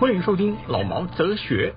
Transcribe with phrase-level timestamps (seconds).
[0.00, 1.74] 欢迎收听老毛哲学。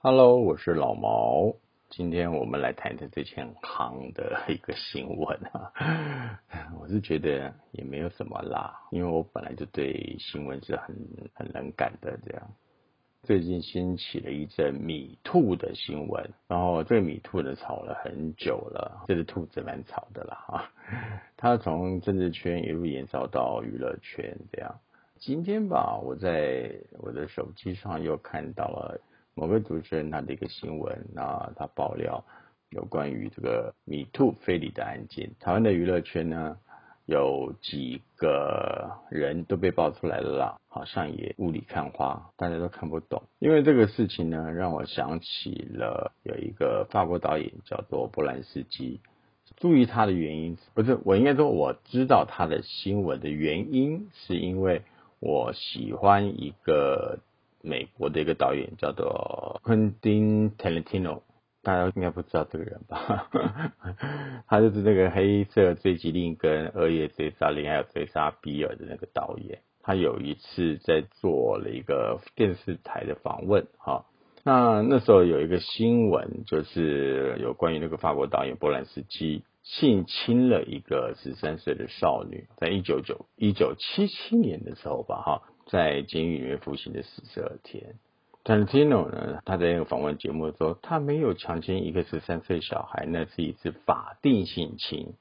[0.00, 1.56] Hello，我是老毛。
[1.90, 5.72] 今天我们来谈谈最近很夯的一个新闻啊，
[6.80, 10.94] 我是觉得也没有什么啦，因为我本来就对新闻是很
[11.34, 12.48] 很冷感的这样。
[13.24, 20.70] 最近兴起了一阵米兔的新闻，然后这个米兔呢炒了很久了，这只兔子蛮吵的啦哈，
[21.36, 24.78] 它从政治圈一路延烧到娱乐圈这样。
[25.16, 29.00] 今天吧，我在我的手机上又看到了
[29.38, 32.24] 某个主持人他的一个新闻，那他爆料
[32.70, 35.30] 有关于这个米兔非礼的案件。
[35.38, 36.58] 台湾的娱乐圈呢，
[37.06, 43.22] 有几个人都被爆出来了啦，好像也雾里看花，大家都看不懂。
[43.38, 48.98] 因为这个事情呢，让我想起了有一个法国导演叫做波兰斯基。
[49.56, 54.82] 注意他的原因不是我应该说我知道他的新闻的原因，是因为
[55.20, 57.20] 我喜欢一个
[57.62, 61.22] 美国的一个导演叫做昆汀·塔伦蒂诺，
[61.62, 63.28] 大家应该不知道这个人吧？
[64.46, 69.60] 他就是那个《黑色追击令》跟《恶夜追杀令》还有《追杀比尔》的那个导演。
[69.82, 74.04] 他有一次在做了一个电视台的访问，哈。
[74.44, 87.94] 那那时候有一个新闻，就是有关于那个法国导演波兰斯基性侵了一个十三岁的少女，在一九九一九七七年的时候吧，哈，在监狱里面服刑的四十二天。
[88.44, 95.14] Tarantino 呢，他在那个访问节目说，他没有强奸一个十三岁小孩，那是一次法定性侵，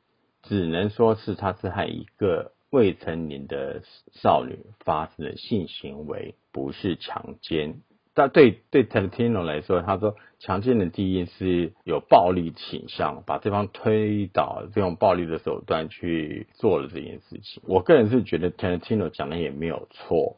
[0.44, 3.81] 只能说是他是和一个未成年的
[4.13, 7.81] 少女发生了性行为，不是强奸。
[8.17, 17.61] 但对对 Tarantino 来说，他说强奸的第一是有暴力倾向，把对方推倒，这种暴力的手段去做了这件事情。
[17.67, 20.38] 我个人是觉得 Tarantino 讲的也没有错。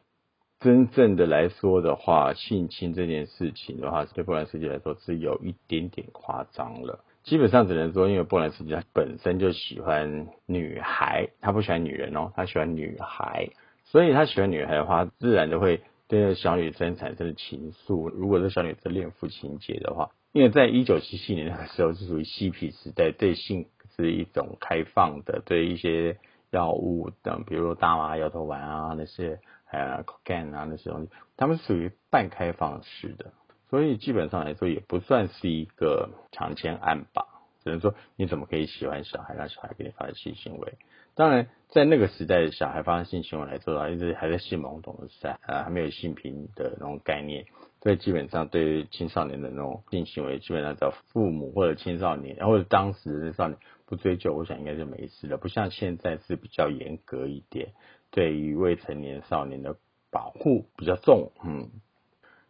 [0.60, 7.00] 真正的来说的话，性侵这件事情的话，对波兰斯基来说是有一点点夸张了。
[7.24, 13.52] 基本上只能说，因为波兰斯基他本身就喜欢女孩，他不喜欢女人哦，他喜欢女孩，
[13.86, 15.80] 所以他喜欢女孩的话，自然就会。
[16.10, 26.18] 对小女生产生的情愫，如果是小女生恋父情节的话，因为在一九七七年那个时候是属于嬉皮时代，对性是一种开放的，对一些
[26.50, 29.40] 药物等，比如说大麻、摇头丸啊那些，
[29.72, 33.32] 呃，cocaine 啊那些东西，他们属于半开放式的，
[33.70, 37.28] 所以基本上来说也不算是一个强奸案吧，
[37.70, 40.74] 只能说你怎么可以喜欢小孩，让小孩给你发生性行为。
[41.16, 47.46] 当然，在那个时代，小孩发生性行为来做到，一直还在性懵懂的时代，啊，还没有性平的那种概念，
[47.84, 55.38] 所以基本上对于青少年的那种性行为，基本上叫父母或者青少年或者当时的少年不追究，我想应该就没事了。
[55.38, 57.74] 不像现在是比较严格一点，
[58.12, 59.76] 对于未成年少年的
[60.10, 61.70] 保护比较重，嗯。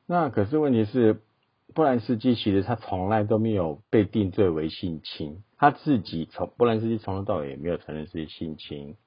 [0.05, 1.21] 那可是问题是，
[1.79, 5.41] 波兰斯基其实他从来都没有被定罪为性侵。
[5.57, 8.97] 他自己从波兰斯基从头到尾也没有承认是性侵，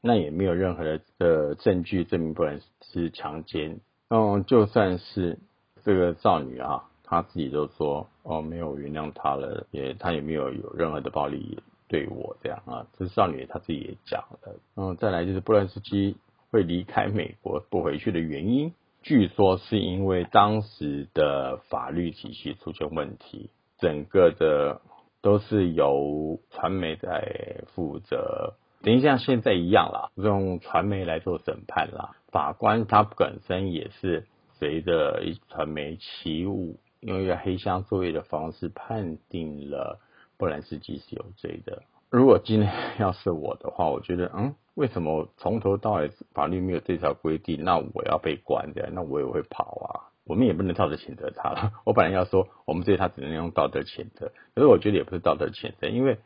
[0.00, 3.78] 那也没有任何的呃证据证明波兰是强奸。
[4.08, 5.38] 嗯，就算是
[5.84, 12.84] 这个少女啊，她自己都说哦，没有原谅他了，也她也没有有任何的暴力对我这样啊。
[12.98, 14.56] 这少女她自己也讲了。
[14.74, 16.16] 嗯，再来就是波兰斯基
[16.50, 24.80] 会离开美国不回去的原因，据说是因为当时的法律体系出现问题，整个的。
[25.20, 32.14] 都是由传媒在负责，等于像现在一样啦，用传媒来做审判啦。
[32.30, 34.28] 法官他本身也是
[34.60, 39.98] 随着一传媒起舞，用一个黑箱作业的方式判定了
[40.36, 41.82] 波兰斯基是有罪的。
[42.10, 47.62] 如果今天要是我的话，我觉得，嗯，为什么从头到尾法律没有这条规定？
[47.64, 50.08] 那我要被关的，那我也会跑啊。
[50.24, 51.72] 我们也不能道德谴责他了。
[51.84, 56.18] 我本来要说，我们对他只能用道德谴责，可是我觉得也不是道德谴责，因为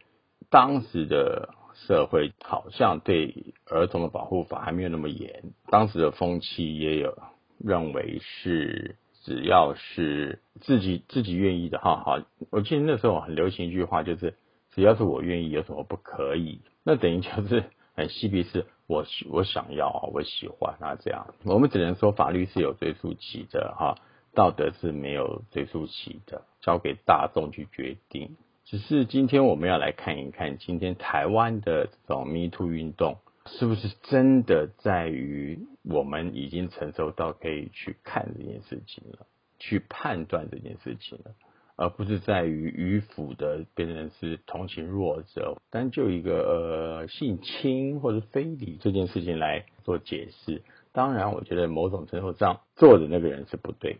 [0.50, 7.16] 当时的社会好像对儿童的保护法还没有那么严，当时的风气也有
[7.58, 12.24] 认为是只要是自己自己愿意的，哈哈。
[12.50, 14.34] 我记得那时候很流行一句话，就是
[14.72, 16.60] 只要是我愿意，有什么不可以？
[16.82, 17.64] 那等于就是
[17.94, 18.66] 很嬉皮士。
[18.88, 23.96] 我我想要啊，我喜欢啊，这样我们只能说法律是有追溯期的哈。
[24.34, 28.36] 道德是没有追溯期的，交给大众去决定。
[28.64, 39.26] 只是今天我们要来看一看，今天台湾的这种 Me Too 运动，是不是真的在于我们已经承受到可以去看这件事情了，
[39.58, 41.34] 去判断这件事情了，
[41.76, 50.62] 而不是在于迂腐的变成是同情弱者，单就一个呃性侵或者非礼这件事情来做解释。
[50.92, 53.98] 当然，我觉得某种程度上做的那个人是不对，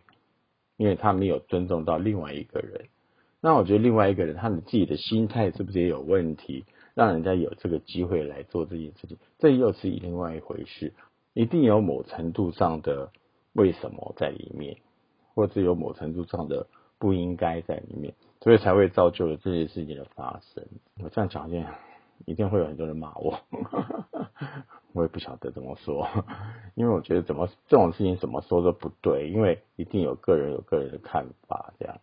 [0.77, 2.85] 因为他没有尊重到另外一个人。
[3.41, 10.93] 那我觉得另外一个人他的自己的心态是不是也有问题，让人家有这个机会来做这件事情，这又是另外一回事。
[11.33, 13.11] 一定有某程度上的
[13.53, 14.77] 为什么在里面，
[15.33, 16.67] 或者有某程度上的
[17.03, 20.65] 不应该在里面，所以才会造就了这些事情的发生。
[21.03, 21.61] 我这样讲，一
[22.23, 23.37] 一定会有很多人骂我，
[24.95, 26.07] 我也不晓得怎么说，
[26.75, 31.99] 因为我觉得怎么这种事情怎么说都不对，因为一定有个人有个人的看法，这样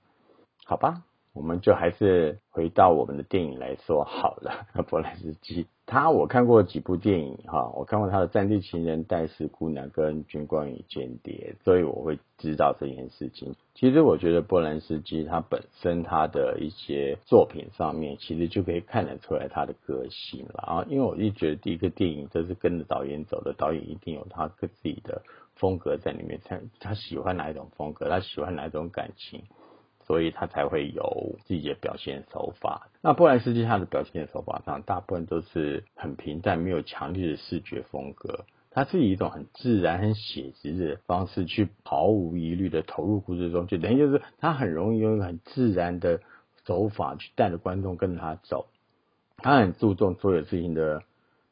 [0.67, 1.03] 好吧？
[1.33, 4.67] 我们就还是回到我们的电影来说好了。
[4.89, 13.55] 波兰斯基，他我看过几部电影哈，我看过他的《战地情人》《代士姑娘》跟《军官与间谍》，所以我会知道这件事情。
[13.75, 20.85] 其实我觉得波兰斯基他本身他的一些作品上面，其实就可以看得出来他的个性了啊。
[20.89, 25.23] 因为我一觉得第一个电影都是跟着导演走的，导演一定有他自己的
[25.55, 29.45] 风格在里面，他他喜欢哪一种风格，他喜欢哪一种感情。
[30.11, 32.89] 所以他才会有自己的表现手法。
[33.01, 38.45] 那波兰斯基他的表现手法上，大部分都是很平淡，没有强烈的视觉风格。
[38.73, 46.19] 他是以一种很自然、很写实的方式去毫无疑虑的投入故事中，就等于就是他很容易用一个很自然的
[46.67, 48.67] 手法去带着观众跟他走。
[49.37, 51.05] 他很注重所有事情的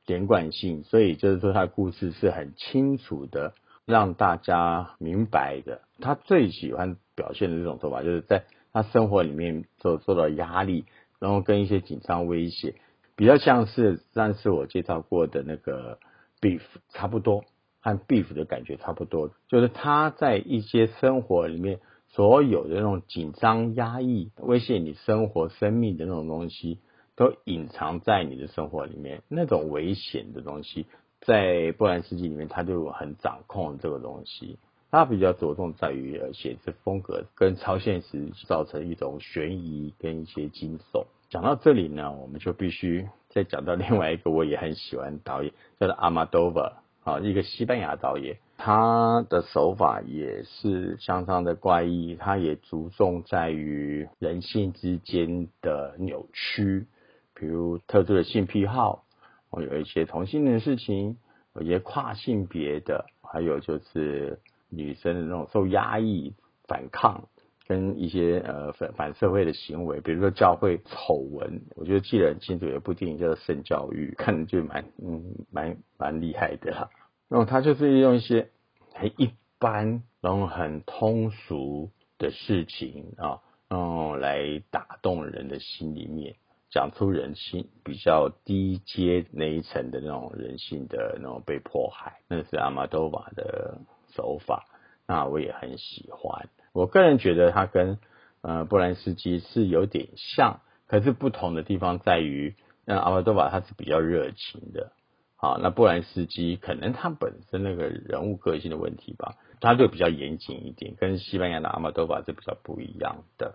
[0.05, 3.53] 连贯性，所以就是说他的故事是很清楚的。
[3.87, 10.85] 让大家明白的，他最喜欢表现的这种做法，就是在他生活里面受受到压力，
[11.19, 12.77] 然后跟一些紧张威胁，
[13.17, 15.99] 比较像是上次我介绍过的那个
[16.41, 17.43] Beef 差不多，
[17.81, 26.79] 和 Beef 的感觉差不多，就是他在一些生活里面所有的那种紧张、压抑、威胁你生活、生命的那种东西，
[27.17, 30.87] 都隐藏在你的生活里面，那种危险的东西。
[31.21, 34.57] 在波兰斯基里面，他就很掌控这个东西。
[34.91, 41.05] 他比较着重在于写字风格跟超现实，造成一种悬疑跟一些惊悚。
[41.29, 46.73] 讲到这里呢，我们就必须再讲到另外一个我也很喜欢导演，叫做阿马多瓦，
[47.05, 48.39] 啊，一个西班牙导演。
[48.57, 56.87] 他的手法也是相当的怪异，他也着重在于人性之间的扭曲，
[57.35, 59.05] 比如特殊的性癖好。
[59.51, 61.19] 我有一些同性恋的事情，
[61.55, 66.35] 有一些跨性别的，还有就是女生的那种受压抑、
[66.67, 67.29] 反抗，
[67.67, 76.91] 跟一些呃反反社会的行为，比如说教会丑闻，我觉得记得很清楚，有一部电影叫做《性教育》，看着就蛮嗯蛮蛮厉害的啦。
[77.29, 78.51] 然后他就是用一些
[78.95, 86.37] 很一般，然后很通俗的事情啊，嗯，来打动人的心里面。
[86.71, 93.79] 讲出人性比较低阶那一层的那种人性的那种被迫害，那是阿玛多瓦的
[94.19, 94.67] 手法，
[95.07, 96.49] 那我也很喜欢。
[96.73, 97.99] 我个人觉得他跟
[98.43, 104.91] 呃波兰斯基是有点像，可是不同的地方在于，那阿玛多瓦他是比较热情的，
[105.37, 113.55] 好，那波兰斯基可能他本身那个人物个性的问题吧，他就比较严谨一点，跟西班牙的阿玛多瓦是比较不一样的。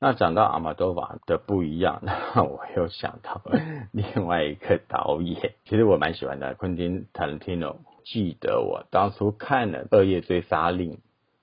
[0.00, 3.42] 那讲到阿玛多瓦的不一样， 那我又想到
[3.92, 7.80] 另外一个导演，其实我蛮喜欢的，昆汀·塔伦蒂诺。
[8.10, 10.92] 记得我当初看了《恶夜追杀令》，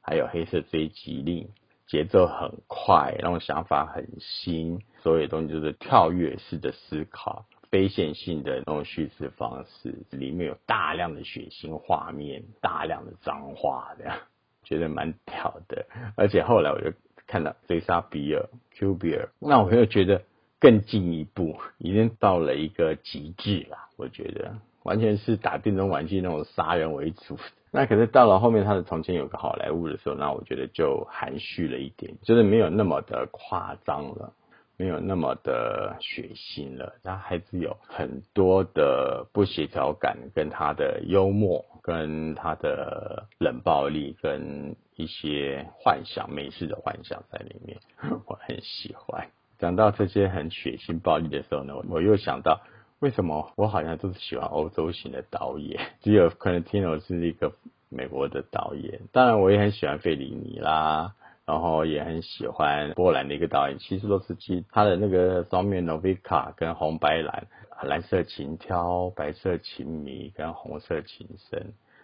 [0.01, 1.43] 还有《黑色追击令》，
[1.87, 14.17] 节奏很快，那种想法很新，所有东西就是跳跃式的思考，非线性的那种叙事方式，里面有大量的血腥画面，大量的脏话，这样
[14.63, 15.85] 觉得蛮屌的。
[16.15, 16.91] 而且后来我就。
[17.27, 20.21] 看到追杀比尔 Q 比尔，那我又觉得
[20.59, 23.89] 更进一步，已经到了一个极致了。
[23.97, 27.37] 我觉得完全是打电动玩具那种杀人为主。
[27.71, 34.31] 那可是到了后面，他的从前有个好莱坞的时候，那我觉得就含蓄了一点，就是没有那么的夸张了，
[34.77, 36.93] 没有那么的血腥了。
[37.03, 44.75] 他还是有很多的不协调感，跟他的幽默，跟他的冷暴力，跟。
[44.97, 47.77] 一些幻想，美式的幻想在里面，
[48.27, 49.27] 我很喜欢。
[49.59, 52.61] 讲到这些很血腥暴力的时候呢，我又想到，
[52.99, 57.53] 为什么我好像都是喜欢欧洲型的导演，只有 Quentin 是一个
[57.89, 59.01] 美国的导演。
[59.11, 61.13] 当然，我也很喜欢费里尼啦，
[61.45, 67.47] 然后也很喜欢波兰的一个导演其实都是基他的那个《双面诺维卡》跟《红白蓝》
[67.87, 68.83] 《蓝色情挑》
[69.13, 71.59] 《白色情迷》跟《红色情深》，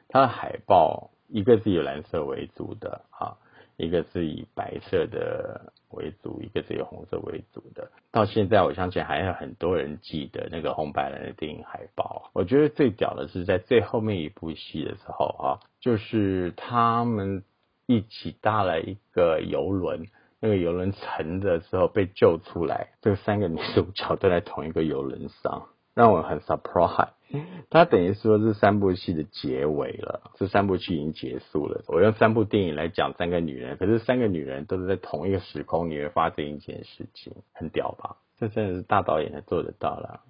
[0.09, 3.37] 它的海报一个是以蓝色为主的啊，
[3.77, 5.71] 一个是以白色的。
[5.93, 7.91] 为主，一个是以红色为主的。
[8.11, 12.29] 到现在，我相信还有很多人记得那个红白蓝的电影海报。
[12.33, 17.43] 我觉得最屌的是在最后面一部戏的时候啊，就是他们
[17.85, 20.07] 一起搭了一个游轮，
[20.39, 25.67] 那个游轮沉的时候被救出来，这三个女主角都在同一个游轮上。
[25.93, 27.09] 让我很 surprise，
[27.69, 31.83] 它等于说是三部戏的结尾了，这三部戏已经结束了。
[31.87, 38.17] 我用三部电影来讲三个女人，可是三个女人都是在同一个时空里面发生一件事情，很屌吧？
[38.37, 40.21] 这真的是大导演才做得到了。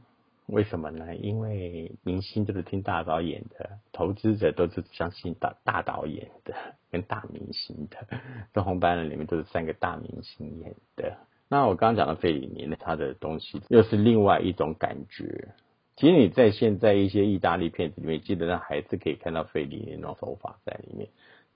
[0.48, 1.16] 为什么呢？
[1.16, 6.54] 因为明星都是听大导演的，投资者都是相信大大导演的
[6.92, 8.20] 跟大明星的。
[8.54, 11.16] 这红白人里面都是三个大明星演的。
[11.48, 15.50] 那我刚刚讲的费里尼，他的东西又是另外一种感觉。
[15.96, 21.10] 其实你在现在一些意大利片子里面，基本上还是可以看到费里尼那种手法在里面。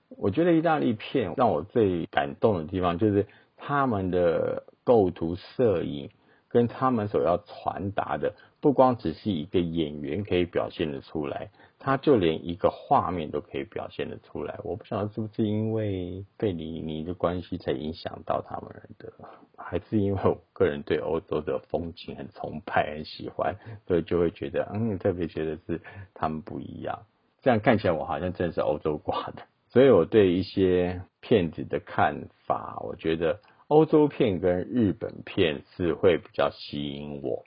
[0.08, 3.26] 我觉得意大利片让我最感动的地方，就是
[3.56, 6.10] 他们的构图、摄影
[6.48, 11.50] 跟他们所要传达的，不光只是一个演员可以表现的出来。
[11.78, 19.12] 他就连一个画面都可以表现得出来，我不晓得是不是因为贝里尼的关系才影响到他们的，
[19.56, 23.54] 还是因为我个人对欧洲的风情很崇拜、很喜欢，
[23.86, 25.80] 所以就会觉得，嗯，特别觉得是
[26.14, 26.98] 他们不一样。
[27.42, 29.42] 这样看起来，我好像真的是欧洲挂的。
[29.68, 37.44] 所以我对一些片子的看法，我觉得欧洲片跟日本片是会比较吸引我。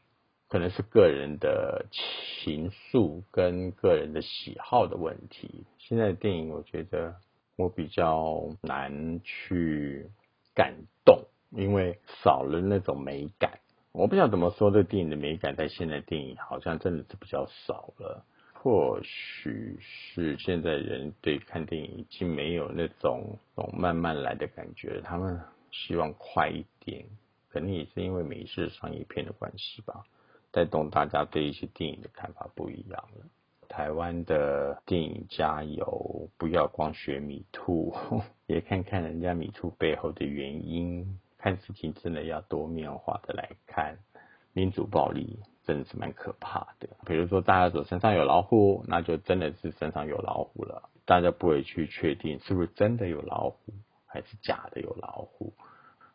[0.50, 5.66] 可能是个人的情愫跟个人的喜好的问题。
[5.78, 7.16] 现在的电影，我觉得
[7.56, 10.10] 我比较难去
[10.56, 10.74] 感
[11.06, 13.60] 动，因为少了那种美感。
[13.92, 18.26] 我不晓得怎么说，这电影的美感在现在电影好像真的是比较少了。
[18.54, 25.40] 或许是现在人对看电影已经没有那种种慢慢来的感觉，他们
[25.72, 27.06] 希望快一点。
[27.50, 30.04] 可能也是因为美式商业片的关系吧。
[30.52, 33.26] 带动大家对一些电影的看法不一样了。
[33.68, 37.94] 台湾的电影加油，不要光学米兔，
[38.48, 41.20] 也看看人家米兔背后的原因。
[41.38, 43.98] 看事情真的要多面化的来看。
[44.54, 46.90] 民主暴力真的是蛮可怕的。
[47.06, 50.90] 比如说，大家说身上有老虎，那就真的是身上有老虎了。
[51.06, 53.74] 大家不会去确定是不是真的有老虎，
[54.10, 55.54] 还是假的有老虎。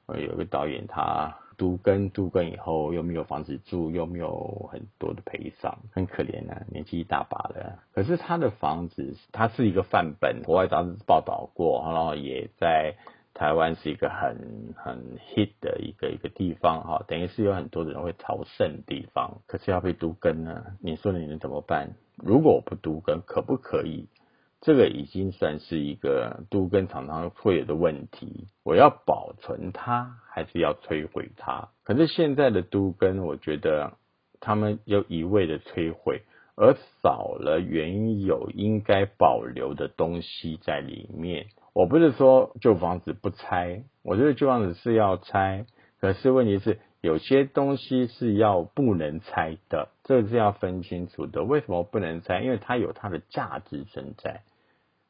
[0.06, 1.38] 我有个导演他。
[1.56, 7.78] 独根独根以后又没有房子住，又没有很多的赔偿，很可怜啊，年纪一大把了。
[7.92, 12.96] 可是他的房子，他是一个范本，国外杂志报道过，然后也在
[13.34, 19.38] 台湾是一个很很 hit 的一个一个地方哈，等于是有很多的人会朝圣地方。
[19.46, 21.90] 可是要被独根呢，你说你能怎么办？
[22.16, 24.08] 如果我不独根，可不可以？
[24.64, 28.46] 这个已经算是一个都根常常会有的问题。
[28.62, 31.68] 我要保存它，还是要摧毁它？
[31.82, 33.92] 可是现在的都根，我觉得
[34.40, 36.22] 他们又一味的摧毁，
[36.56, 41.48] 而少了原有应该保留的东西在里面。
[41.74, 45.66] 我不是说旧房子不拆，我觉得旧房子是要拆，
[46.00, 51.44] 可是问题是有些东西是要不能拆的，这个是要分清楚的。
[51.44, 52.40] 为什么不能拆？
[52.40, 54.40] 因为它有它的价值存在。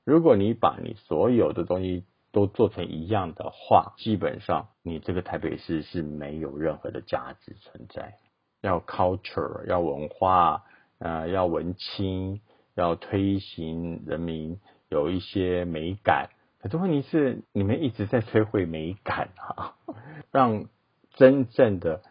[0.04, 8.18] 如果你把你所有的东西都做成一样的话，基本上你这个台北市是没有任何的价值存在。
[8.60, 10.62] 要 culture，要文化，
[10.98, 12.40] 呃，要文青，
[12.74, 14.58] 要推行人民
[14.88, 16.30] 有一些美感。
[16.60, 19.76] 可是问题是，你们一直在摧毁美感啊，
[20.32, 20.66] 让
[21.14, 22.02] 真正的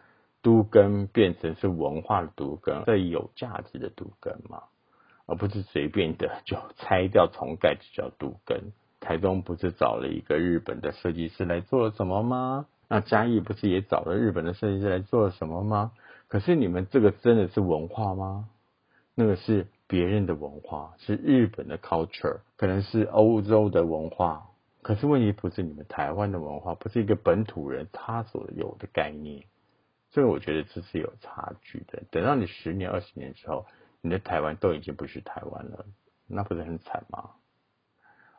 [0.42, 4.62] 都根变成是文化的都根，这有价值的都根吗？
[5.26, 8.72] 而不是随便的就拆掉重盖就叫杜根。
[9.00, 12.66] 台东不是找了一个日本的设计师来做了什么吗？
[12.88, 15.92] 那嘉义不是也找了日本的设计师来做了什么吗？
[16.28, 18.48] 可是你们这个真的是文化吗？
[19.14, 24.46] 那个是别人的文化，是日本的 culture，可能是欧洲的文化。
[24.80, 29.44] 可是问题不是你们台湾的文化，不是一个本土人他所有的概念。
[30.12, 32.02] 这个我觉得这是有差距的。
[32.10, 33.66] 等到你十年、二十年之后。
[34.04, 35.86] 你的台湾都已经不是台湾了，
[36.26, 37.30] 那不是很惨吗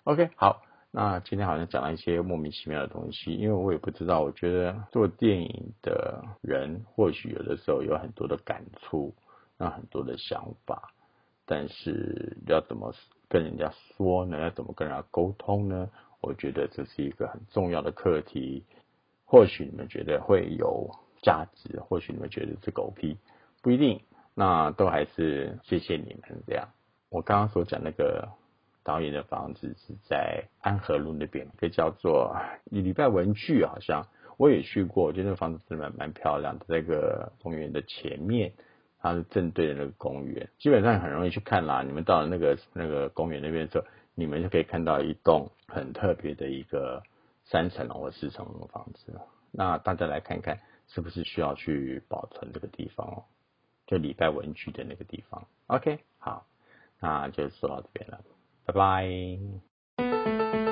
[0.03, 9.15] ？OK，好，那今天好像讲了一些莫名其妙的东西，因为我也不知道，我觉得做电影的人或许有的时候有很多的感触，
[9.57, 10.93] 那很多的想法，
[11.48, 12.93] 但是要怎么
[13.27, 14.39] 跟人家说呢？
[14.39, 15.89] 要怎么跟人家沟通呢？
[16.22, 18.63] 我觉得这是一个很重要的课题。
[19.25, 20.91] 或许你们觉得会有
[21.24, 23.17] 价值，或许你们觉得是狗屁，
[23.63, 24.00] 不一定。
[24.36, 26.68] 那都还是谢谢你们这样。
[27.10, 28.30] 我刚刚所讲那个
[28.84, 34.06] 导演的房子是在安和路那边，可以叫做礼拜文具，好像
[34.38, 38.54] 我也去过，我觉得那个房子是蛮蛮漂亮的，在个公园的前面。
[38.98, 41.84] 它是正对着那个公园，基本上很容易去看啦。
[41.84, 47.04] 你们到了那个那个公园那边的时候，你们就可以看到一栋很特别的一个
[47.44, 49.22] 三层楼或四层楼的房子。
[49.51, 53.24] 那大家来看看，是不是需要去保存这个地方哦？
[53.88, 55.48] 就礼拜文具的那个地方。
[55.68, 56.46] OK，好，
[57.00, 58.20] 那就说到这边了，
[58.65, 60.64] 拜拜。